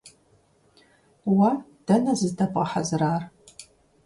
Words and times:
Уэ 1.35 1.51
дэнэ 1.85 2.13
зыздэбгъэхьэзырар? 2.19 3.21